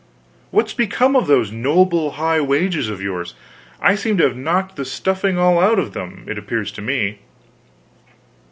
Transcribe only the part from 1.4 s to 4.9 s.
noble high wages of yours? I seem to have knocked the